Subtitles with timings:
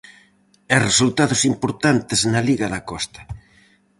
[0.73, 3.21] E resultados importantes na liga da Costa.